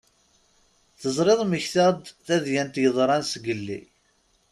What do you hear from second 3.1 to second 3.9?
zgelli.